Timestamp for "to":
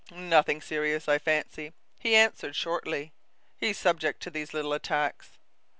4.23-4.31